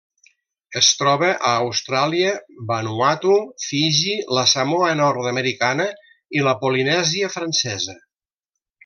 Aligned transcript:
Es 0.79 0.87
troba 1.01 1.27
a 1.49 1.51
Austràlia, 1.65 2.31
Vanuatu, 2.71 3.35
Fiji, 3.65 4.15
la 4.39 4.47
Samoa 4.55 4.89
Nord-americana 5.05 5.87
i 6.39 6.43
la 6.49 6.55
Polinèsia 6.65 7.31
Francesa. 7.39 7.97